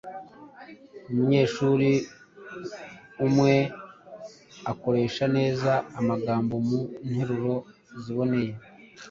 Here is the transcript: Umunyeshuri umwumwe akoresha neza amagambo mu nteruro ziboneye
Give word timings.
Umunyeshuri 1.09 1.89
umwumwe 3.23 3.55
akoresha 4.71 5.23
neza 5.37 5.71
amagambo 5.99 6.53
mu 6.67 6.81
nteruro 7.09 7.53
ziboneye 8.01 8.53